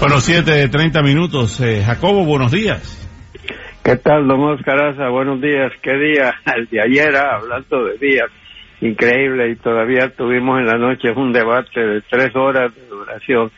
Bueno, 0.00 0.20
siete, 0.20 0.68
treinta 0.68 1.02
minutos. 1.02 1.60
Eh, 1.60 1.82
Jacobo, 1.84 2.24
buenos 2.24 2.52
días. 2.52 3.04
¿Qué 3.82 3.96
tal, 3.96 4.28
don 4.28 4.40
Oscar 4.42 4.94
Buenos 5.10 5.40
días. 5.40 5.72
¿Qué 5.82 5.92
día? 5.94 6.36
El 6.56 6.68
de 6.68 6.80
ayer, 6.80 7.16
ah, 7.16 7.38
hablando 7.38 7.84
de 7.84 7.98
días. 7.98 8.30
Increíble. 8.80 9.50
Y 9.50 9.56
todavía 9.56 10.08
tuvimos 10.10 10.60
en 10.60 10.66
la 10.66 10.78
noche 10.78 11.10
un 11.10 11.32
debate 11.32 11.80
de 11.80 12.00
tres 12.02 12.34
horas 12.36 12.72
de 12.76 12.86
duración. 12.86 13.50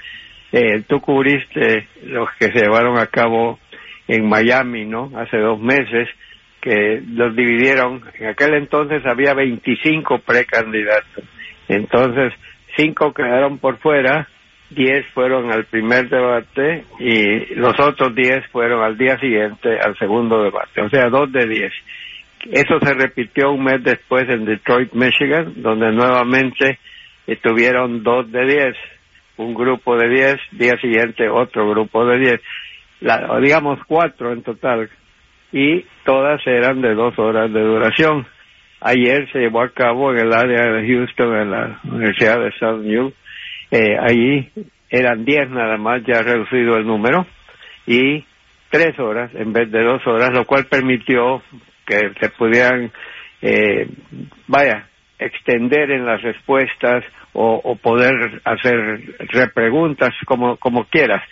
Eh, 0.51 0.82
tú 0.88 1.02
cubriste 1.02 1.87
los 2.05 2.30
que 2.38 2.46
se 2.46 2.60
llevaron 2.60 2.96
a 2.98 3.09
cabo 3.09 3.59
en 4.09 4.27
Miami, 4.27 4.87
¿no? 4.87 5.12
Hace 5.16 5.37
dos 5.37 5.60
meses, 5.60 6.09
que 6.62 7.02
los 7.07 7.37
dividieron. 7.37 8.02
En 8.18 8.29
aquel 8.29 8.54
entonces 8.54 9.04
había 9.04 9.34
25 9.34 10.20
precandidatos. 10.20 11.24
Entonces, 11.68 12.32
cinco 12.79 13.12
quedaron 13.12 13.59
por 13.59 13.77
fuera 13.77 14.27
10 14.70 15.06
fueron 15.15 15.51
al 15.51 15.65
primer 15.65 16.09
debate 16.09 16.84
y 16.98 17.55
los 17.56 17.79
otros 17.80 18.15
10 18.15 18.47
fueron 18.52 18.83
al 18.83 18.96
día 18.96 19.19
siguiente 19.19 19.79
al 19.80 19.96
segundo 19.99 20.43
debate, 20.43 20.80
o 20.80 20.88
sea, 20.88 21.09
dos 21.09 21.30
de 21.32 21.46
10. 21.46 21.73
Eso 22.52 22.79
se 22.80 22.95
repitió 22.95 23.52
un 23.52 23.65
mes 23.65 23.82
después 23.82 24.29
en 24.29 24.45
Detroit, 24.45 24.93
Michigan, 24.95 25.54
donde 25.57 25.93
nuevamente 25.93 26.79
estuvieron 27.26 28.02
dos 28.02 28.30
de 28.30 28.46
10, 28.46 28.76
un 29.37 29.54
grupo 29.54 29.96
de 29.96 30.09
10, 30.09 30.37
día 30.52 30.79
siguiente 30.80 31.29
otro 31.29 31.68
grupo 31.68 32.07
de 32.07 32.18
10, 32.18 32.41
digamos 33.43 33.79
cuatro 33.87 34.32
en 34.32 34.43
total, 34.43 34.88
y 35.52 35.85
todas 36.04 36.41
eran 36.46 36.80
de 36.80 36.95
dos 36.95 37.18
horas 37.18 37.52
de 37.52 37.60
duración. 37.60 38.26
Ayer 38.80 39.30
se 39.32 39.41
llevó 39.41 39.63
a 39.63 39.71
cabo 39.71 40.13
en 40.13 40.21
el 40.21 40.32
área 40.32 40.73
de 40.73 40.87
Houston, 40.87 41.37
en 41.37 41.51
la 41.51 41.80
Universidad 41.85 42.41
de 42.41 42.52
South 42.52 42.82
New, 42.82 43.13
eh, 43.71 43.96
allí 43.99 44.51
eran 44.88 45.24
10 45.24 45.51
nada 45.51 45.76
más, 45.76 46.02
ya 46.04 46.23
reducido 46.23 46.76
el 46.76 46.87
número, 46.87 47.26
y 47.87 48.24
tres 48.71 48.99
horas 48.99 49.30
en 49.35 49.52
vez 49.52 49.71
de 49.71 49.82
dos 49.82 50.07
horas, 50.07 50.30
lo 50.32 50.45
cual 50.45 50.66
permitió 50.66 51.43
que 51.87 52.13
se 52.21 52.30
pudieran, 52.30 52.91
eh, 53.43 53.88
vaya, 54.46 54.87
extender 55.18 55.91
en 55.91 56.07
las 56.07 56.23
respuestas 56.23 57.04
o, 57.32 57.76
poder 57.76 58.41
hacer 58.45 59.01
repreguntas 59.29 60.10
como, 60.26 60.57
como 60.57 60.85
quieras. 60.85 61.23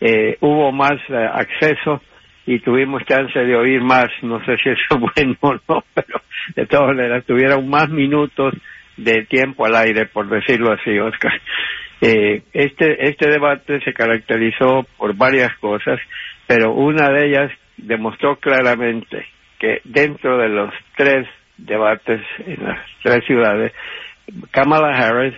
Eh, 0.00 0.36
hubo 0.40 0.70
más 0.70 0.98
eh, 1.08 1.28
acceso 1.32 2.00
y 2.46 2.60
tuvimos 2.60 3.04
chance 3.04 3.38
de 3.38 3.56
oír 3.56 3.80
más, 3.82 4.06
no 4.22 4.38
sé 4.44 4.56
si 4.58 4.70
eso 4.70 4.94
es 4.94 5.00
bueno 5.14 5.36
o 5.40 5.54
no, 5.54 5.84
pero 5.94 6.20
de 6.54 6.66
todas 6.66 6.94
maneras 6.94 7.24
tuvieron 7.26 7.68
más 7.68 7.88
minutos 7.88 8.54
de 8.96 9.24
tiempo 9.26 9.66
al 9.66 9.76
aire, 9.76 10.06
por 10.06 10.28
decirlo 10.28 10.72
así, 10.72 10.98
Oscar. 10.98 11.32
Eh, 12.00 12.42
este, 12.52 13.08
este 13.08 13.28
debate 13.28 13.80
se 13.80 13.92
caracterizó 13.92 14.86
por 14.96 15.16
varias 15.16 15.52
cosas, 15.58 15.98
pero 16.46 16.72
una 16.72 17.08
de 17.10 17.26
ellas 17.26 17.52
demostró 17.76 18.36
claramente 18.36 19.26
que 19.58 19.80
dentro 19.84 20.38
de 20.38 20.48
los 20.48 20.72
tres 20.96 21.26
debates 21.56 22.20
en 22.46 22.64
las 22.64 22.78
tres 23.02 23.24
ciudades, 23.26 23.72
Kamala 24.52 24.94
Harris 24.94 25.34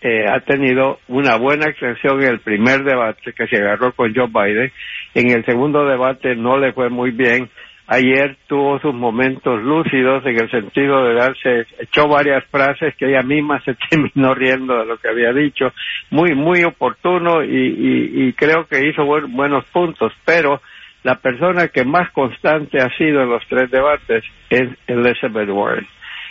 eh, 0.00 0.26
ha 0.30 0.40
tenido 0.40 1.00
una 1.08 1.36
buena 1.36 1.66
actuación 1.66 2.22
en 2.22 2.28
el 2.28 2.40
primer 2.40 2.84
debate 2.84 3.32
que 3.32 3.46
se 3.46 3.56
agarró 3.56 3.92
con 3.92 4.14
Joe 4.14 4.28
Biden. 4.28 4.70
En 5.14 5.30
el 5.30 5.44
segundo 5.44 5.86
debate 5.86 6.36
no 6.36 6.58
le 6.58 6.72
fue 6.72 6.90
muy 6.90 7.10
bien 7.10 7.48
ayer 7.86 8.36
tuvo 8.46 8.78
sus 8.80 8.94
momentos 8.94 9.62
lúcidos 9.62 10.24
en 10.26 10.40
el 10.40 10.50
sentido 10.50 11.04
de 11.04 11.14
darse, 11.14 11.66
echó 11.78 12.08
varias 12.08 12.44
frases 12.46 12.94
que 12.96 13.06
ella 13.06 13.22
misma 13.22 13.60
se 13.62 13.74
terminó 13.90 14.34
riendo 14.34 14.78
de 14.78 14.86
lo 14.86 14.96
que 14.96 15.08
había 15.08 15.32
dicho, 15.32 15.72
muy, 16.10 16.34
muy 16.34 16.64
oportuno 16.64 17.44
y, 17.44 18.32
creo 18.34 18.66
que 18.66 18.88
hizo 18.88 19.04
buenos 19.04 19.64
puntos, 19.66 20.12
pero 20.24 20.60
la 21.02 21.16
persona 21.16 21.68
que 21.68 21.84
más 21.84 22.10
constante 22.12 22.80
ha 22.80 22.88
sido 22.96 23.22
en 23.22 23.28
los 23.28 23.46
tres 23.48 23.70
debates 23.70 24.24
es 24.48 24.68
Elizabeth 24.86 25.50
Warren. 25.50 25.86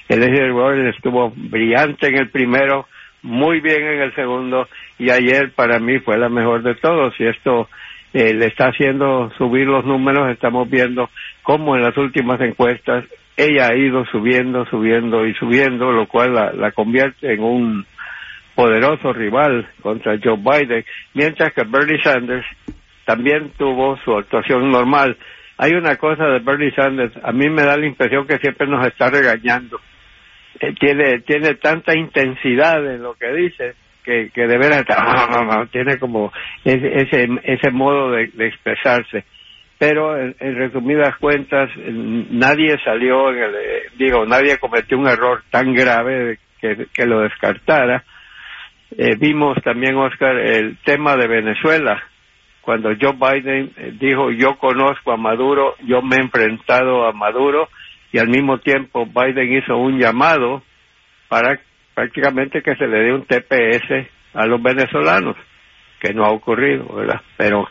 Elizabeth 0.09 0.53
Warren 0.53 0.87
estuvo 0.87 1.31
brillante 1.35 2.07
en 2.07 2.17
el 2.17 2.29
primero, 2.29 2.87
muy 3.21 3.61
bien 3.61 3.83
en 3.83 4.01
el 4.01 4.15
segundo 4.15 4.67
y 4.97 5.11
ayer 5.11 5.51
para 5.53 5.79
mí 5.79 5.99
fue 5.99 6.17
la 6.17 6.27
mejor 6.27 6.63
de 6.63 6.75
todos 6.75 7.13
y 7.19 7.25
esto 7.25 7.69
eh, 8.13 8.33
le 8.33 8.45
está 8.45 8.67
haciendo 8.67 9.31
subir 9.37 9.65
los 9.65 9.85
números, 9.85 10.31
estamos 10.31 10.69
viendo 10.69 11.09
cómo 11.41 11.75
en 11.75 11.81
las 11.81 11.97
últimas 11.97 12.39
encuestas 12.41 13.05
ella 13.35 13.69
ha 13.69 13.75
ido 13.75 14.05
subiendo, 14.05 14.65
subiendo 14.67 15.25
y 15.25 15.33
subiendo, 15.33 15.91
lo 15.91 16.07
cual 16.07 16.33
la, 16.33 16.71
convierte 16.71 17.33
en 17.33 17.41
un 17.41 17.85
poderoso 18.53 19.11
rival 19.13 19.67
contra 19.81 20.19
Joe 20.23 20.37
Biden, 20.37 20.85
mientras 21.15 21.53
que 21.53 21.63
Bernie 21.63 22.01
Sanders 22.03 22.45
también 23.05 23.51
tuvo 23.57 23.97
su 24.05 24.15
actuación 24.15 24.69
normal. 24.69 25.17
Hay 25.57 25.73
una 25.73 25.95
cosa 25.95 26.25
de 26.25 26.39
Bernie 26.39 26.73
Sanders, 26.75 27.13
a 27.23 27.31
mí 27.31 27.49
me 27.49 27.63
da 27.63 27.77
la 27.77 27.87
impresión 27.87 28.27
que 28.27 28.37
siempre 28.37 28.67
nos 28.67 28.85
está 28.85 29.09
regañando. 29.09 29.79
Eh, 30.59 30.73
tiene, 30.79 31.21
tiene 31.21 31.55
tanta 31.55 31.97
intensidad 31.97 32.85
en 32.93 33.01
lo 33.01 33.15
que 33.15 33.33
dice 33.33 33.73
que, 34.03 34.29
que 34.33 34.47
de 34.47 34.57
veras 34.57 34.85
tiene 35.71 35.97
como 35.97 36.31
ese, 36.63 37.27
ese, 37.43 37.71
modo 37.71 38.11
de, 38.11 38.29
expresarse. 38.37 39.25
Pero 39.77 40.19
en, 40.19 40.35
resumidas 40.39 41.17
cuentas, 41.17 41.69
nadie 41.77 42.77
salió, 42.83 43.31
en 43.31 43.37
el, 43.37 43.55
digo, 43.97 44.25
nadie 44.25 44.57
cometió 44.57 44.97
un 44.97 45.07
error 45.07 45.43
tan 45.49 45.73
grave 45.73 46.39
que, 46.59 46.87
que 46.93 47.05
lo 47.05 47.21
descartara. 47.21 48.03
Eh, 48.97 49.15
vimos 49.17 49.57
también, 49.63 49.95
Oscar, 49.95 50.37
el 50.37 50.77
tema 50.83 51.15
de 51.15 51.27
Venezuela. 51.27 52.01
Cuando 52.61 52.89
Joe 52.99 53.13
Biden 53.13 53.73
eh, 53.75 53.93
dijo, 53.99 54.31
yo 54.31 54.57
conozco 54.57 55.11
a 55.11 55.17
Maduro, 55.17 55.75
yo 55.85 56.01
me 56.01 56.17
he 56.17 56.21
enfrentado 56.21 57.05
a 57.05 57.11
Maduro, 57.11 57.69
y 58.11 58.19
al 58.19 58.29
mismo 58.29 58.59
tiempo 58.59 59.05
Biden 59.05 59.51
hizo 59.53 59.75
un 59.75 59.99
llamado 59.99 60.61
para 61.27 61.59
prácticamente 61.93 62.61
que 62.61 62.75
se 62.75 62.87
le 62.87 62.99
dé 62.99 63.13
un 63.13 63.25
TPS 63.25 64.07
a 64.33 64.45
los 64.45 64.61
venezolanos, 64.61 65.35
que 65.99 66.13
no 66.13 66.25
ha 66.25 66.31
ocurrido, 66.31 66.87
¿verdad? 66.93 67.21
Pero 67.37 67.67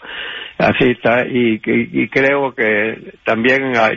así 0.58 0.90
está 0.90 1.26
y, 1.26 1.60
y, 1.64 2.08
creo 2.08 2.54
que 2.54 3.14
también 3.24 3.76
a, 3.76 3.90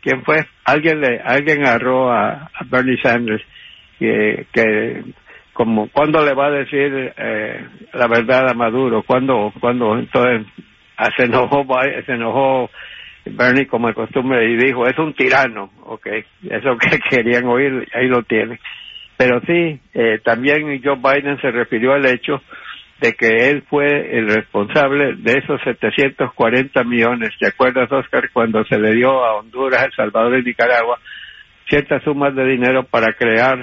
quién 0.00 0.22
fue 0.24 0.46
alguien 0.64 1.00
le 1.00 1.20
alguien 1.20 1.66
agarró 1.66 2.12
a, 2.12 2.50
Bernie 2.66 3.00
Sanders 3.02 3.42
que, 3.98 4.46
que 4.52 5.02
como 5.52 5.88
cuando 5.88 6.24
le 6.24 6.34
va 6.34 6.46
a 6.46 6.50
decir 6.50 7.12
eh, 7.16 7.64
la 7.94 8.06
verdad 8.06 8.50
a 8.50 8.54
Maduro 8.54 9.02
cuando 9.02 9.52
cuando 9.58 9.98
entonces 9.98 10.46
se 11.16 11.24
enojó 11.24 11.66
se 12.06 12.12
enojó 12.12 12.70
Bernie 13.24 13.66
como 13.66 13.88
de 13.88 13.94
costumbre 13.94 14.50
y 14.50 14.56
dijo 14.56 14.86
es 14.86 14.98
un 14.98 15.14
tirano 15.14 15.70
okay 15.84 16.24
eso 16.48 16.76
que 16.78 16.98
querían 17.10 17.46
oír 17.46 17.88
ahí 17.92 18.06
lo 18.06 18.22
tienen 18.22 18.58
pero 19.18 19.40
sí, 19.40 19.78
eh, 19.92 20.20
también 20.24 20.80
Joe 20.82 20.96
Biden 20.96 21.38
se 21.40 21.50
refirió 21.50 21.92
al 21.92 22.06
hecho 22.06 22.40
de 23.00 23.12
que 23.14 23.50
él 23.50 23.64
fue 23.68 24.16
el 24.16 24.28
responsable 24.28 25.16
de 25.16 25.40
esos 25.40 25.60
740 25.62 26.84
millones. 26.84 27.30
¿Te 27.38 27.48
acuerdas, 27.48 27.90
Oscar, 27.92 28.30
cuando 28.32 28.64
se 28.64 28.78
le 28.78 28.94
dio 28.94 29.24
a 29.24 29.36
Honduras, 29.36 29.84
El 29.84 29.92
Salvador 29.92 30.38
y 30.38 30.44
Nicaragua 30.44 30.98
ciertas 31.68 32.02
sumas 32.02 32.34
de 32.34 32.46
dinero 32.46 32.84
para 32.84 33.12
crear 33.12 33.62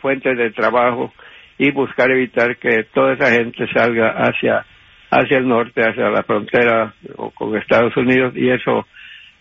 fuentes 0.00 0.36
de 0.36 0.50
trabajo 0.50 1.12
y 1.58 1.70
buscar 1.70 2.10
evitar 2.10 2.56
que 2.56 2.84
toda 2.92 3.14
esa 3.14 3.30
gente 3.30 3.66
salga 3.72 4.10
hacia 4.10 4.66
hacia 5.12 5.38
el 5.38 5.48
norte, 5.48 5.82
hacia 5.82 6.08
la 6.08 6.22
frontera 6.22 6.94
con 7.34 7.56
Estados 7.56 7.96
Unidos 7.96 8.32
y 8.36 8.48
eso 8.48 8.86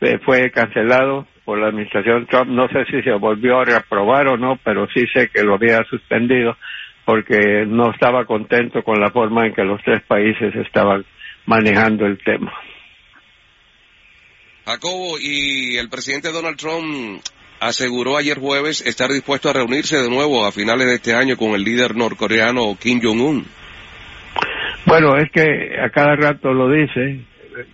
eh, 0.01 0.19
fue 0.25 0.49
cancelado 0.51 1.27
por 1.49 1.57
la 1.57 1.69
administración 1.69 2.27
Trump. 2.27 2.51
No 2.51 2.67
sé 2.67 2.85
si 2.91 3.01
se 3.01 3.11
volvió 3.13 3.59
a 3.59 3.65
reaprobar 3.65 4.27
o 4.27 4.37
no, 4.37 4.59
pero 4.63 4.87
sí 4.93 5.07
sé 5.11 5.29
que 5.29 5.41
lo 5.41 5.55
había 5.55 5.83
suspendido 5.89 6.55
porque 7.05 7.65
no 7.65 7.89
estaba 7.89 8.25
contento 8.25 8.83
con 8.83 8.99
la 8.99 9.09
forma 9.09 9.47
en 9.47 9.55
que 9.55 9.63
los 9.63 9.81
tres 9.81 10.03
países 10.03 10.53
estaban 10.55 11.03
manejando 11.47 12.05
el 12.05 12.19
tema. 12.23 12.53
Jacobo, 14.63 15.17
y 15.19 15.77
el 15.77 15.89
presidente 15.89 16.31
Donald 16.31 16.57
Trump 16.57 17.19
aseguró 17.59 18.15
ayer 18.15 18.37
jueves 18.37 18.85
estar 18.85 19.09
dispuesto 19.09 19.49
a 19.49 19.53
reunirse 19.53 19.97
de 19.97 20.07
nuevo 20.07 20.45
a 20.45 20.51
finales 20.51 20.85
de 20.85 20.93
este 20.93 21.15
año 21.15 21.35
con 21.35 21.55
el 21.55 21.63
líder 21.63 21.95
norcoreano 21.95 22.77
Kim 22.79 23.01
Jong-un. 23.01 23.43
Bueno, 24.85 25.17
es 25.17 25.31
que 25.31 25.79
a 25.83 25.89
cada 25.89 26.15
rato 26.15 26.53
lo 26.53 26.69
dice, 26.69 27.21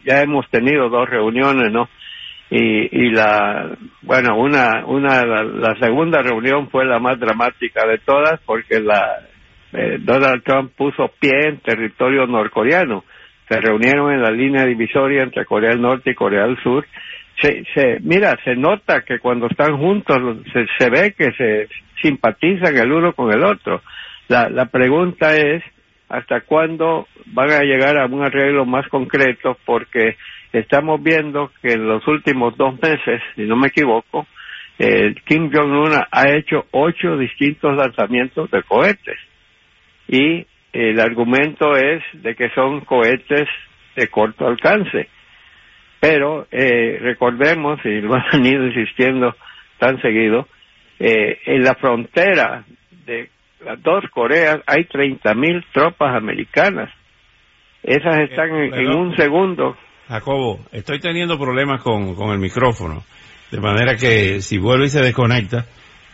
ya 0.05 0.21
hemos 0.21 0.49
tenido 0.49 0.87
dos 0.87 1.09
reuniones, 1.09 1.73
¿no? 1.73 1.89
Y, 2.49 3.05
y 3.05 3.09
la, 3.09 3.75
bueno, 4.03 4.37
una, 4.37 4.85
una, 4.85 5.25
la, 5.25 5.75
segunda 5.79 6.21
reunión 6.21 6.69
fue 6.69 6.85
la 6.85 6.99
más 6.99 7.19
dramática 7.19 7.87
de 7.87 7.97
todas 7.97 8.39
porque 8.45 8.79
la, 8.79 9.19
eh, 9.73 9.97
Donald 9.99 10.43
Trump 10.43 10.71
puso 10.77 11.11
pie 11.19 11.47
en 11.47 11.59
territorio 11.59 12.27
norcoreano. 12.27 13.03
Se 13.49 13.59
reunieron 13.59 14.11
en 14.11 14.21
la 14.21 14.31
línea 14.31 14.65
divisoria 14.65 15.23
entre 15.23 15.45
Corea 15.45 15.71
del 15.71 15.81
Norte 15.81 16.11
y 16.11 16.15
Corea 16.15 16.45
del 16.45 16.61
Sur. 16.61 16.85
Se, 17.41 17.63
se, 17.73 17.99
mira, 18.01 18.37
se 18.43 18.55
nota 18.55 19.01
que 19.01 19.19
cuando 19.19 19.47
están 19.47 19.77
juntos 19.77 20.17
se, 20.53 20.65
se 20.77 20.89
ve 20.89 21.13
que 21.13 21.31
se 21.33 21.67
simpatizan 22.01 22.77
el 22.77 22.91
uno 22.91 23.13
con 23.13 23.31
el 23.31 23.43
otro. 23.43 23.81
La, 24.27 24.49
la 24.49 24.67
pregunta 24.67 25.35
es, 25.35 25.63
hasta 26.09 26.41
cuándo 26.41 27.07
van 27.27 27.51
a 27.51 27.61
llegar 27.61 27.97
a 27.97 28.05
un 28.05 28.23
arreglo 28.23 28.65
más 28.65 28.87
concreto 28.89 29.57
porque 29.65 30.17
estamos 30.53 31.01
viendo 31.01 31.51
que 31.61 31.73
en 31.73 31.87
los 31.87 32.07
últimos 32.07 32.55
dos 32.57 32.79
meses, 32.81 33.21
si 33.35 33.43
no 33.43 33.55
me 33.55 33.67
equivoco, 33.67 34.27
eh, 34.77 35.15
Kim 35.25 35.49
Jong-un 35.51 35.93
ha 36.11 36.29
hecho 36.29 36.65
ocho 36.71 37.17
distintos 37.17 37.75
lanzamientos 37.75 38.51
de 38.51 38.63
cohetes 38.63 39.17
y 40.07 40.45
el 40.73 40.99
argumento 40.99 41.75
es 41.75 42.03
de 42.13 42.35
que 42.35 42.49
son 42.49 42.81
cohetes 42.81 43.47
de 43.95 44.07
corto 44.09 44.45
alcance. 44.45 45.07
Pero 45.99 46.47
eh, 46.51 46.99
recordemos, 47.01 47.79
y 47.85 48.01
lo 48.01 48.13
han 48.31 48.45
ido 48.45 48.65
insistiendo 48.67 49.35
tan 49.79 50.01
seguido, 50.01 50.47
eh, 50.99 51.39
en 51.45 51.63
la 51.63 51.75
frontera 51.75 52.63
de 53.05 53.29
las 53.63 53.81
dos 53.81 54.03
Coreas 54.11 54.59
hay 54.65 54.83
30.000 54.83 55.65
tropas 55.73 56.15
americanas. 56.15 56.89
Esas 57.83 58.15
eh, 58.17 58.23
están 58.29 58.49
en, 58.55 58.89
un 58.89 59.15
segundo. 59.15 59.77
Jacobo, 60.07 60.59
estoy 60.71 60.99
teniendo 60.99 61.37
problemas 61.37 61.81
con, 61.81 62.15
con 62.15 62.31
el 62.31 62.39
micrófono. 62.39 63.03
De 63.51 63.59
manera 63.59 63.95
que 63.95 64.41
si 64.41 64.57
vuelve 64.57 64.85
y 64.85 64.89
se 64.89 65.01
desconecta, 65.01 65.65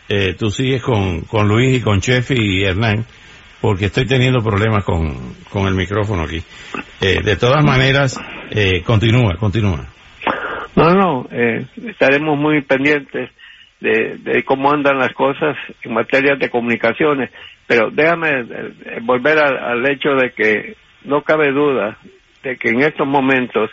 eh, 0.08 0.34
tú 0.38 0.50
sigues 0.50 0.82
con, 0.82 1.22
con 1.22 1.48
Luis 1.48 1.78
y 1.78 1.80
con 1.82 2.00
Chef 2.00 2.30
y 2.30 2.62
Hernán, 2.64 3.04
porque 3.60 3.86
estoy 3.86 4.06
teniendo 4.06 4.40
problemas 4.40 4.84
con, 4.84 5.34
con 5.50 5.66
el 5.66 5.74
micrófono 5.74 6.22
aquí. 6.22 6.42
Eh, 7.00 7.22
de 7.22 7.36
todas 7.36 7.64
maneras, 7.64 8.20
continúa, 8.84 9.36
continúa. 9.38 9.86
No, 10.76 10.94
no, 10.94 11.28
estaremos 11.30 12.38
muy 12.38 12.62
pendientes 12.62 13.30
de, 13.82 14.44
cómo 14.44 14.72
andan 14.72 14.98
las 14.98 15.12
cosas 15.12 15.56
en 15.82 15.92
materia 15.92 16.36
de 16.36 16.50
comunicaciones. 16.50 17.30
Pero 17.66 17.90
déjame 17.90 18.30
eh, 18.30 19.00
volver 19.02 19.38
al, 19.38 19.88
hecho 19.90 20.10
de 20.14 20.30
que 20.30 20.76
no 21.04 21.22
cabe 21.22 21.50
duda 21.50 21.98
de 22.42 22.56
que 22.56 22.70
en 22.70 22.80
estos 22.82 23.06
momentos 23.06 23.70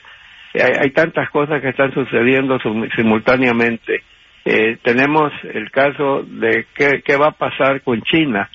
hay, 0.54 0.90
tantas 0.92 1.30
cosas 1.30 1.62
que 1.62 1.70
están 1.70 1.94
sucediendo 1.94 2.58
simultáneamente. 2.96 4.04
Eh, 4.46 4.78
tenemos 4.84 5.32
el 5.54 5.70
caso 5.70 6.24
de 6.24 6.66
qué, 6.76 7.18
va 7.18 7.28
a 7.28 7.38
pasar 7.38 7.82
con 7.82 8.02
China. 8.02 8.50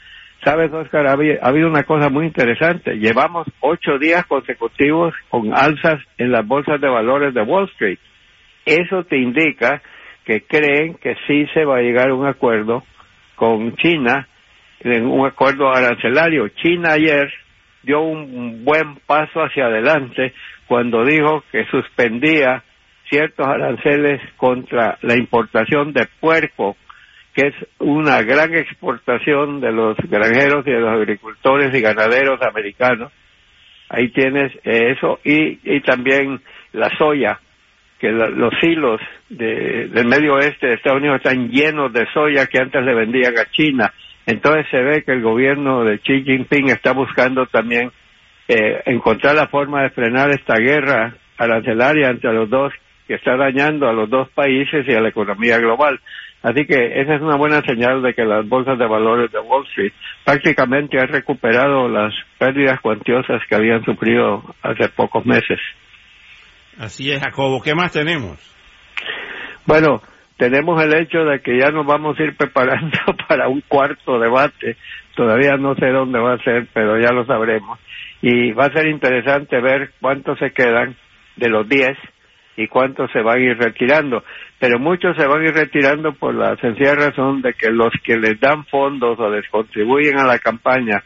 Sabes, 0.44 0.72
Oscar, 0.72 1.06
ha 1.06 1.12
habido 1.12 1.68
una 1.68 1.84
cosa 1.84 2.10
muy 2.10 2.26
interesante. 2.26 2.96
Llevamos 2.96 3.46
ocho 3.60 3.98
días 3.98 4.26
consecutivos 4.26 5.14
con 5.28 5.54
alzas 5.54 6.02
en 6.18 6.32
las 6.32 6.46
bolsas 6.46 6.80
de 6.80 6.88
valores 6.88 7.32
de 7.32 7.42
Wall 7.42 7.68
Street. 7.70 7.98
Eso 8.66 9.04
te 9.04 9.18
indica 9.18 9.82
que 10.24 10.42
creen 10.42 10.94
que 10.94 11.16
sí 11.26 11.46
se 11.52 11.64
va 11.64 11.78
a 11.78 11.82
llegar 11.82 12.10
a 12.10 12.14
un 12.14 12.26
acuerdo 12.26 12.82
con 13.36 13.76
China, 13.76 14.28
en 14.80 15.06
un 15.06 15.26
acuerdo 15.26 15.68
arancelario. 15.68 16.48
China 16.48 16.92
ayer 16.92 17.32
dio 17.82 18.00
un 18.00 18.64
buen 18.64 18.96
paso 19.06 19.40
hacia 19.40 19.66
adelante 19.66 20.32
cuando 20.66 21.04
dijo 21.04 21.44
que 21.52 21.64
suspendía 21.66 22.62
ciertos 23.08 23.46
aranceles 23.46 24.20
contra 24.36 24.98
la 25.02 25.16
importación 25.16 25.92
de 25.92 26.06
puerco, 26.20 26.76
que 27.34 27.48
es 27.48 27.54
una 27.78 28.22
gran 28.22 28.54
exportación 28.54 29.60
de 29.60 29.72
los 29.72 29.96
granjeros 30.08 30.66
y 30.66 30.70
de 30.70 30.80
los 30.80 30.90
agricultores 30.90 31.74
y 31.74 31.80
ganaderos 31.80 32.40
americanos. 32.42 33.12
Ahí 33.90 34.08
tienes 34.08 34.52
eso 34.64 35.20
y, 35.24 35.58
y 35.62 35.80
también 35.80 36.40
la 36.72 36.88
soya, 36.96 37.38
que 38.04 38.12
los 38.12 38.52
hilos 38.60 39.00
del 39.30 40.06
medio 40.06 40.34
oeste 40.34 40.66
de 40.66 40.74
Estados 40.74 41.00
Unidos 41.00 41.22
están 41.24 41.48
llenos 41.48 41.90
de 41.90 42.04
soya 42.12 42.46
que 42.46 42.60
antes 42.60 42.84
le 42.84 42.94
vendían 42.94 43.32
a 43.38 43.50
China. 43.50 43.94
Entonces 44.26 44.66
se 44.70 44.82
ve 44.82 45.02
que 45.04 45.12
el 45.12 45.22
gobierno 45.22 45.84
de 45.84 46.00
Xi 46.00 46.22
Jinping 46.22 46.68
está 46.68 46.92
buscando 46.92 47.46
también 47.46 47.90
eh, 48.46 48.82
encontrar 48.84 49.36
la 49.36 49.46
forma 49.46 49.84
de 49.84 49.88
frenar 49.88 50.30
esta 50.32 50.56
guerra 50.56 51.14
arancelaria 51.38 52.10
entre 52.10 52.34
los 52.34 52.50
dos 52.50 52.74
que 53.08 53.14
está 53.14 53.38
dañando 53.38 53.88
a 53.88 53.94
los 53.94 54.10
dos 54.10 54.28
países 54.34 54.86
y 54.86 54.92
a 54.92 55.00
la 55.00 55.08
economía 55.08 55.56
global. 55.56 55.98
Así 56.42 56.66
que 56.66 57.00
esa 57.00 57.14
es 57.14 57.22
una 57.22 57.36
buena 57.36 57.62
señal 57.62 58.02
de 58.02 58.12
que 58.12 58.26
las 58.26 58.46
bolsas 58.46 58.78
de 58.78 58.86
valores 58.86 59.32
de 59.32 59.38
Wall 59.38 59.64
Street 59.68 59.94
prácticamente 60.26 61.00
han 61.00 61.08
recuperado 61.08 61.88
las 61.88 62.12
pérdidas 62.36 62.80
cuantiosas 62.82 63.40
que 63.48 63.54
habían 63.54 63.82
sufrido 63.82 64.42
hace 64.62 64.90
pocos 64.90 65.24
meses. 65.24 65.58
Así 66.78 67.10
es, 67.10 67.20
Jacobo. 67.20 67.62
¿Qué 67.62 67.74
más 67.74 67.92
tenemos? 67.92 68.38
Bueno, 69.66 70.02
tenemos 70.36 70.82
el 70.82 70.94
hecho 70.94 71.24
de 71.24 71.40
que 71.40 71.58
ya 71.58 71.70
nos 71.70 71.86
vamos 71.86 72.18
a 72.18 72.22
ir 72.22 72.36
preparando 72.36 72.98
para 73.28 73.48
un 73.48 73.60
cuarto 73.62 74.18
debate. 74.18 74.76
Todavía 75.14 75.56
no 75.56 75.74
sé 75.76 75.86
dónde 75.86 76.18
va 76.18 76.34
a 76.34 76.42
ser, 76.42 76.66
pero 76.72 77.00
ya 77.00 77.12
lo 77.12 77.24
sabremos. 77.24 77.78
Y 78.20 78.52
va 78.52 78.66
a 78.66 78.72
ser 78.72 78.88
interesante 78.88 79.60
ver 79.60 79.92
cuántos 80.00 80.38
se 80.38 80.52
quedan 80.52 80.96
de 81.36 81.48
los 81.48 81.68
10 81.68 81.96
y 82.56 82.68
cuántos 82.68 83.10
se 83.12 83.20
van 83.20 83.38
a 83.38 83.44
ir 83.44 83.58
retirando. 83.58 84.24
Pero 84.58 84.78
muchos 84.78 85.16
se 85.16 85.26
van 85.26 85.42
a 85.42 85.44
ir 85.44 85.54
retirando 85.54 86.12
por 86.12 86.34
la 86.34 86.56
sencilla 86.56 86.94
razón 86.94 87.42
de 87.42 87.54
que 87.54 87.70
los 87.70 87.92
que 88.02 88.16
les 88.16 88.40
dan 88.40 88.64
fondos 88.66 89.18
o 89.18 89.30
les 89.30 89.48
contribuyen 89.48 90.18
a 90.18 90.24
la 90.24 90.38
campaña, 90.38 91.02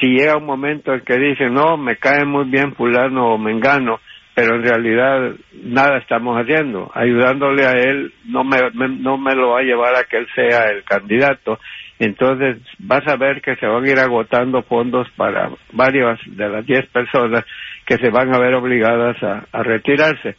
si 0.00 0.06
llega 0.08 0.36
un 0.36 0.46
momento 0.46 0.92
en 0.94 1.00
que 1.00 1.18
dicen, 1.18 1.54
no, 1.54 1.76
me 1.76 1.96
cae 1.96 2.24
muy 2.24 2.44
bien 2.44 2.74
fulano 2.74 3.34
o 3.34 3.38
mengano, 3.38 4.00
pero 4.38 4.54
en 4.54 4.62
realidad 4.62 5.32
nada 5.64 5.98
estamos 5.98 6.36
haciendo. 6.40 6.92
Ayudándole 6.94 7.66
a 7.66 7.72
él 7.72 8.12
no 8.26 8.44
me, 8.44 8.58
no 8.72 9.18
me 9.18 9.34
lo 9.34 9.50
va 9.50 9.58
a 9.58 9.64
llevar 9.64 9.96
a 9.96 10.04
que 10.04 10.18
él 10.18 10.28
sea 10.32 10.70
el 10.70 10.84
candidato. 10.84 11.58
Entonces 11.98 12.58
vas 12.78 13.04
a 13.08 13.16
ver 13.16 13.42
que 13.42 13.56
se 13.56 13.66
van 13.66 13.84
a 13.84 13.90
ir 13.90 13.98
agotando 13.98 14.62
fondos 14.62 15.08
para 15.16 15.50
varias 15.72 16.20
de 16.26 16.48
las 16.48 16.64
10 16.64 16.86
personas 16.86 17.44
que 17.84 17.96
se 17.96 18.10
van 18.10 18.32
a 18.32 18.38
ver 18.38 18.54
obligadas 18.54 19.16
a 19.24 19.62
retirarse. 19.64 20.36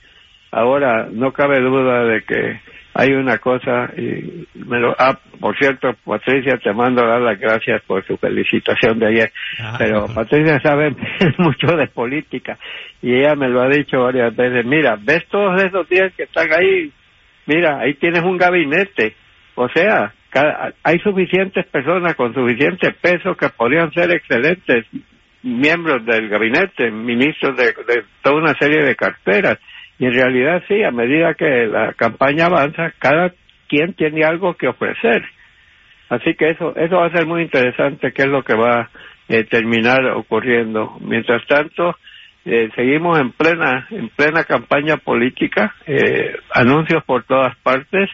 Ahora, 0.50 1.10
no 1.12 1.34
cabe 1.34 1.60
duda 1.60 2.06
de 2.06 2.22
que 2.22 2.60
hay 2.94 3.12
una 3.12 3.38
cosa, 3.38 3.92
y 3.96 4.48
me 4.56 4.80
lo, 4.80 4.96
ah, 4.98 5.18
por 5.40 5.58
cierto, 5.58 5.96
Patricia, 6.04 6.58
te 6.58 6.74
mando 6.74 7.04
a 7.04 7.08
dar 7.08 7.22
las 7.22 7.40
gracias 7.40 7.82
por 7.84 8.06
su 8.06 8.18
felicitación 8.18 9.00
de 9.00 9.08
ayer, 9.08 9.32
ah. 9.60 9.76
pero 9.78 10.08
Patricia 10.16 10.60
sabe 10.62 10.96
mucho 11.38 11.76
de 11.76 11.88
política 11.88 12.58
y 13.02 13.14
ella 13.14 13.36
me 13.36 13.48
lo 13.48 13.62
ha 13.62 13.70
dicho 13.70 14.02
varias 14.02 14.36
veces, 14.36 14.66
mira, 14.66 14.98
ves 15.00 15.26
todos 15.30 15.62
esos 15.62 15.88
días 15.88 16.12
que 16.16 16.24
están 16.24 16.52
ahí, 16.52 16.92
mira, 17.46 17.80
ahí 17.80 17.94
tienes 17.94 18.24
un 18.24 18.38
gabinete, 18.38 19.16
o 19.56 19.70
sea, 19.70 20.14
hay 20.84 21.00
suficientes 21.00 21.66
personas 21.68 22.16
con 22.16 22.34
suficiente 22.34 22.92
peso 22.92 23.36
que 23.36 23.50
podrían 23.50 23.92
ser 23.92 24.12
excelentes 24.12 24.86
miembros 25.42 26.06
del 26.06 26.28
gabinete, 26.28 26.92
ministros 26.92 27.56
de 27.56 27.74
toda 28.22 28.36
una 28.36 28.54
serie 28.56 28.84
de 28.84 28.96
carteras 28.96 29.58
y 30.00 30.06
en 30.06 30.14
realidad 30.14 30.64
sí, 30.68 30.82
a 30.82 30.92
medida 30.92 31.34
que 31.34 31.68
la 31.68 31.94
campaña 31.94 32.46
avanza, 32.46 32.94
cada 33.00 33.34
quien 33.68 33.94
tiene 33.94 34.24
algo 34.24 34.56
que 34.56 34.70
ofrecer. 34.70 35.24
Así 36.10 36.34
que 36.36 36.48
eso, 36.48 36.76
eso 36.76 36.96
va 36.96 37.08
a 37.08 37.12
ser 37.12 37.28
muy 37.28 37.44
interesante, 37.44 38.14
qué 38.14 38.24
es 38.24 38.30
lo 38.30 38.44
que 38.44 38.56
va 38.56 38.90
eh, 39.28 39.44
terminar 39.44 40.04
ocurriendo. 40.16 40.98
Mientras 41.02 41.46
tanto, 41.46 41.98
eh, 42.46 42.70
seguimos 42.76 43.20
en 43.20 43.32
plena, 43.32 43.88
en 43.92 44.08
plena 44.10 44.46
campaña 44.46 44.98
política, 44.98 45.76
eh, 45.86 46.34
anuncios 46.54 47.04
por 47.04 47.24
todas 47.24 47.56
partes 47.58 48.10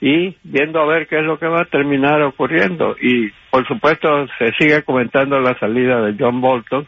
y 0.00 0.34
viendo 0.42 0.80
a 0.80 0.86
ver 0.86 1.06
qué 1.06 1.18
es 1.18 1.24
lo 1.24 1.38
que 1.38 1.46
va 1.46 1.62
a 1.62 1.70
terminar 1.70 2.20
ocurriendo. 2.22 2.96
Y 3.00 3.30
por 3.50 3.66
supuesto 3.68 4.26
se 4.38 4.52
sigue 4.58 4.82
comentando 4.82 5.38
la 5.38 5.56
salida 5.58 6.00
de 6.00 6.16
John 6.18 6.40
Bolton 6.40 6.86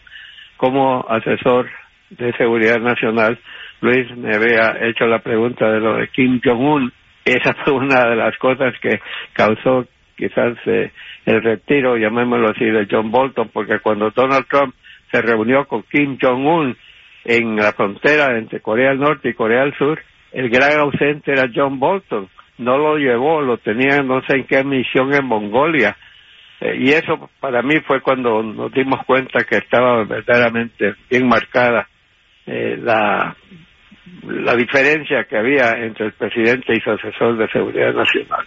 como 0.57 1.07
asesor 1.09 1.69
de 2.11 2.33
seguridad 2.33 2.79
nacional 2.81 3.39
Luis 3.81 4.17
me 4.17 4.35
había 4.35 4.77
hecho 4.89 5.07
la 5.07 5.21
pregunta 5.21 5.71
de 5.71 5.81
lo 5.81 5.97
de 5.97 6.09
Kim 6.09 6.41
Jong-un. 6.45 6.93
Esa 7.25 7.55
fue 7.65 7.75
una 7.75 8.09
de 8.09 8.17
las 8.17 8.37
cosas 8.39 8.75
que 8.81 9.01
causó 9.33 9.87
quizás 10.17 10.57
eh, 10.67 10.91
el 11.27 11.43
retiro, 11.43 11.97
llamémoslo 11.97 12.51
así, 12.51 12.65
de 12.65 12.87
John 12.91 13.11
Bolton, 13.11 13.51
porque 13.53 13.79
cuando 13.81 14.11
Donald 14.11 14.47
Trump 14.49 14.75
se 15.13 15.23
reunió 15.23 15.67
con 15.67 15.85
Kim 15.85 16.19
Jong-un 16.21 16.77
en 17.25 17.57
la 17.57 17.73
frontera 17.73 18.37
entre 18.37 18.61
Corea 18.61 18.91
del 18.91 19.01
Norte 19.01 19.29
y 19.29 19.35
Corea 19.35 19.61
del 19.61 19.77
Sur, 19.77 20.01
el 20.33 20.49
gran 20.51 20.79
ausente 20.81 21.33
era 21.33 21.51
John 21.55 21.79
Bolton. 21.79 22.29
No 22.59 22.77
lo 22.77 22.97
llevó, 22.97 23.41
lo 23.41 23.59
tenía 23.59 24.03
no 24.03 24.21
sé 24.23 24.37
en 24.37 24.45
qué 24.45 24.65
misión 24.65 25.15
en 25.15 25.25
Mongolia. 25.25 25.97
Eh, 26.61 26.77
y 26.81 26.91
eso 26.91 27.31
para 27.39 27.63
mí 27.63 27.79
fue 27.87 28.01
cuando 28.01 28.43
nos 28.43 28.73
dimos 28.73 29.05
cuenta 29.07 29.45
que 29.45 29.59
estaba 29.59 30.05
verdaderamente 30.05 30.95
bien 31.09 31.29
marcada 31.29 31.89
eh, 32.47 32.77
la, 32.83 33.37
la 34.27 34.55
diferencia 34.55 35.25
que 35.25 35.37
había 35.37 35.73
entre 35.85 36.07
el 36.07 36.13
presidente 36.13 36.75
y 36.75 36.81
su 36.81 36.91
asesor 36.91 37.37
de 37.39 37.49
seguridad 37.49 37.95
nacional. 37.95 38.45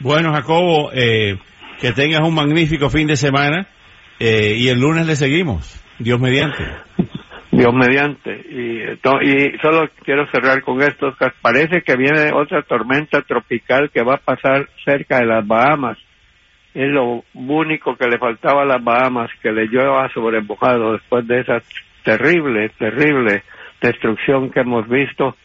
Bueno, 0.00 0.32
Jacobo, 0.32 0.90
eh, 0.92 1.36
que 1.80 1.92
tengas 1.92 2.20
un 2.20 2.34
magnífico 2.34 2.90
fin 2.90 3.06
de 3.06 3.16
semana 3.16 3.66
y 4.18 4.68
el 4.68 4.80
lunes 4.80 5.06
le 5.06 5.14
seguimos, 5.14 5.84
Dios 5.98 6.18
mediante. 6.18 6.64
Dios 7.50 7.72
mediante. 7.72 8.30
Y, 8.50 8.82
y 8.82 9.58
solo 9.62 9.88
quiero 10.04 10.26
cerrar 10.30 10.62
con 10.62 10.82
esto. 10.82 11.14
Parece 11.40 11.82
que 11.82 11.96
viene 11.96 12.32
otra 12.34 12.62
tormenta 12.62 13.22
tropical 13.22 13.90
que 13.90 14.02
va 14.02 14.14
a 14.14 14.18
pasar 14.18 14.68
cerca 14.84 15.18
de 15.18 15.26
las 15.26 15.46
Bahamas 15.46 15.98
es 16.76 16.90
lo 16.90 17.24
único 17.32 17.96
que 17.96 18.06
le 18.06 18.18
faltaba 18.18 18.62
a 18.62 18.66
las 18.66 18.84
Bahamas, 18.84 19.30
que 19.42 19.50
le 19.50 19.66
lleva 19.66 20.12
sobrempujado 20.12 20.92
después 20.92 21.26
de 21.26 21.40
esa 21.40 21.62
terrible, 22.04 22.68
terrible 22.78 23.42
destrucción 23.80 24.50
que 24.50 24.60
hemos 24.60 24.88
visto. 24.88 25.36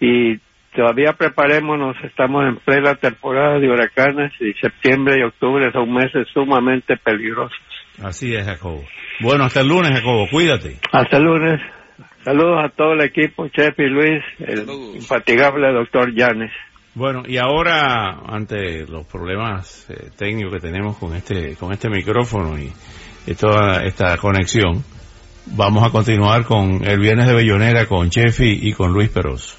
Y 0.00 0.38
todavía 0.74 1.12
preparémonos, 1.12 1.96
estamos 2.04 2.44
en 2.44 2.56
plena 2.56 2.94
temporada 2.94 3.58
de 3.58 3.68
huracanes 3.68 4.32
y 4.40 4.52
septiembre 4.54 5.18
y 5.18 5.22
octubre 5.22 5.70
son 5.72 5.92
meses 5.92 6.26
sumamente 6.32 6.96
peligrosos. 6.96 7.58
Así 8.02 8.34
es, 8.34 8.46
Jacobo. 8.46 8.84
Bueno, 9.20 9.44
hasta 9.44 9.60
el 9.60 9.68
lunes, 9.68 9.90
Jacobo, 9.90 10.28
cuídate. 10.30 10.76
Hasta 10.92 11.16
el 11.16 11.24
lunes. 11.24 11.60
Saludos 12.24 12.58
a 12.64 12.68
todo 12.68 12.92
el 12.92 13.00
equipo, 13.00 13.48
Chef 13.48 13.78
y 13.78 13.86
Luis, 13.86 14.22
el 14.38 14.68
infatigable 14.96 15.72
doctor 15.72 16.12
Llanes. 16.14 16.52
Bueno, 16.94 17.22
y 17.26 17.38
ahora, 17.38 18.22
ante 18.26 18.86
los 18.86 19.06
problemas 19.06 19.88
eh, 19.88 20.10
técnicos 20.16 20.54
que 20.54 20.60
tenemos 20.60 20.98
con 20.98 21.14
este, 21.14 21.54
con 21.54 21.72
este 21.72 21.88
micrófono 21.88 22.58
y, 22.58 22.72
toda 23.34 23.84
esta 23.84 24.16
conexión, 24.16 24.82
vamos 25.56 25.84
a 25.84 25.90
continuar 25.90 26.44
con 26.44 26.84
el 26.84 26.98
Viernes 26.98 27.26
de 27.26 27.34
Bellonera 27.34 27.86
con 27.86 28.10
Chefi 28.10 28.60
y 28.62 28.72
con 28.72 28.92
Luis 28.92 29.10
Peroz. 29.10 29.56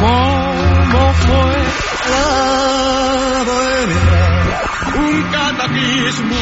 ¿Cómo 0.00 1.12
fue 1.14 1.58
Un 4.98 5.22
catequismo. 5.32 6.36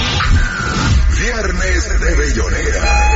Viernes 1.18 2.00
de 2.00 2.14
Bellonera. 2.16 3.15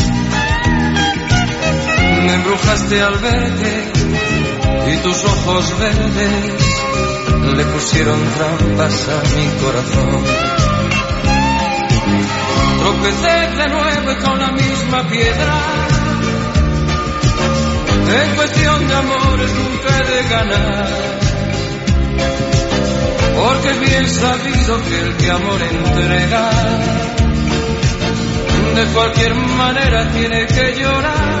me 2.61 2.73
embrujaste 2.73 3.01
al 3.01 3.17
verte 3.19 3.91
y 4.93 4.97
tus 4.97 5.23
ojos 5.23 5.79
verdes 5.79 7.55
le 7.55 7.65
pusieron 7.65 8.19
trampas 8.37 9.09
a 9.09 9.35
mi 9.35 9.47
corazón. 9.61 10.23
Tropecé 12.79 13.57
de 13.57 13.69
nuevo 13.69 14.25
con 14.25 14.39
la 14.39 14.51
misma 14.51 15.07
piedra. 15.09 15.53
En 18.23 18.35
cuestión 18.35 18.87
de 18.87 18.95
amores 18.95 19.51
nunca 19.53 19.97
he 19.97 20.15
de 20.15 20.29
ganar. 20.29 20.87
Porque 23.35 23.73
bien 23.79 24.09
sabido 24.09 24.81
que 24.83 24.99
el 25.01 25.17
que 25.17 25.31
amor 25.31 25.61
entrega, 25.61 26.49
de 28.75 28.85
cualquier 28.93 29.35
manera 29.35 30.11
tiene 30.11 30.45
que 30.47 30.75
llorar 30.79 31.40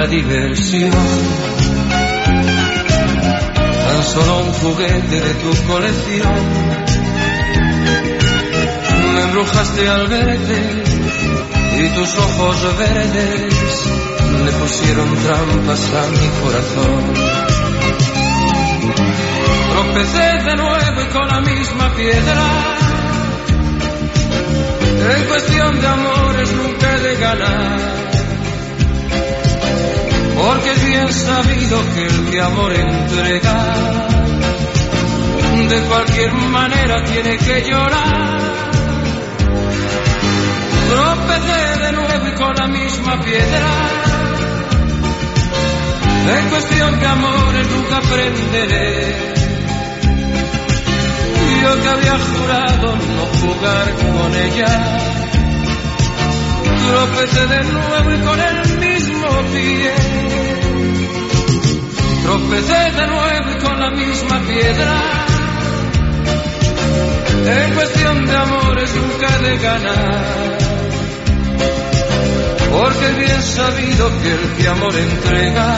Una 0.00 0.06
diversión. 0.06 0.90
Tan 3.84 4.04
solo 4.04 4.38
un 4.38 4.52
juguete 4.52 5.20
de 5.20 5.34
tu 5.34 5.50
colección. 5.66 6.40
Me 9.14 9.22
embrujaste 9.22 9.88
al 9.88 10.06
verte 10.08 10.82
y 11.80 11.88
tus 11.90 12.18
ojos 12.18 12.78
verdes 12.78 13.86
le 14.44 14.52
pusieron 14.52 15.16
trampas 15.16 15.82
a 15.92 16.06
mi 16.16 16.28
corazón. 16.42 17.02
Tropecé 19.70 20.44
de 20.48 20.56
nuevo 20.56 21.02
y 21.02 21.12
con 21.12 21.28
la 21.28 21.40
misma 21.40 21.94
piedra. 21.94 22.46
En 25.14 25.24
cuestión 25.24 25.80
de 25.80 25.86
amores 25.86 26.52
nunca 26.52 26.96
he 26.96 27.00
de 27.00 27.16
ganar 27.16 28.09
porque 30.42 30.70
es 30.70 30.86
bien 30.86 31.12
sabido 31.12 31.78
que 31.94 32.06
el 32.06 32.30
que 32.30 32.40
amor 32.40 32.72
entrega, 32.72 33.54
de 35.68 35.80
cualquier 35.82 36.32
manera 36.32 37.04
tiene 37.04 37.36
que 37.36 37.62
llorar. 37.68 38.40
Tropecé 40.88 41.78
de 41.84 41.92
nuevo 41.92 42.26
y 42.26 42.32
con 42.32 42.54
la 42.54 42.66
misma 42.66 43.20
piedra. 43.20 43.70
En 46.38 46.48
cuestión 46.48 47.00
de 47.00 47.06
amores 47.06 47.66
nunca 47.70 47.96
aprenderé. 47.98 49.30
Yo 51.62 51.82
que 51.82 51.88
había 51.88 52.18
jurado 52.18 52.96
no 52.96 53.24
jugar 53.40 53.86
con 53.94 54.34
ella. 54.34 54.72
Tropecé 56.88 57.46
de 57.46 57.62
nuevo 57.64 58.10
y 58.10 58.18
con 58.26 58.40
el 58.40 58.78
mismo 58.78 58.89
Tropecé 62.30 62.92
de 62.92 63.06
nuevo 63.06 63.50
y 63.50 63.58
con 63.64 63.80
la 63.80 63.90
misma 63.90 64.40
piedra. 64.40 64.92
En 67.46 67.74
cuestión 67.74 68.26
de 68.26 68.36
amores 68.36 68.94
nunca 68.94 69.38
de 69.38 69.58
ganar. 69.58 70.58
Porque 72.70 73.08
bien 73.18 73.42
sabido 73.42 74.10
que 74.22 74.32
el 74.32 74.56
que 74.56 74.68
amor 74.68 74.94
entrega, 74.94 75.76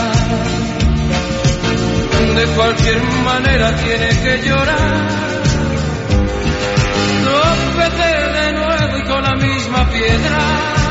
de 2.36 2.46
cualquier 2.54 3.02
manera 3.24 3.76
tiene 3.76 4.08
que 4.22 4.48
llorar. 4.48 5.08
tropecé 7.24 8.12
de 8.38 8.52
nuevo 8.52 8.98
y 8.98 9.02
con 9.04 9.22
la 9.22 9.34
misma 9.36 9.88
piedra 9.90 10.81